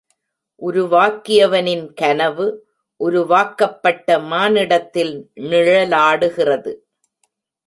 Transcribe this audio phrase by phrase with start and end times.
[0.61, 2.47] உருவாக்கியவனின் கனவு,
[3.01, 5.13] உருவாக்கப்பட்ட மானிடத்தில்
[5.35, 6.73] நிழலாடுகிறது.